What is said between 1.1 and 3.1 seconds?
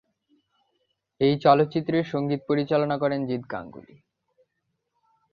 এই চলচ্চিত্রের সংগীত পরিচালনা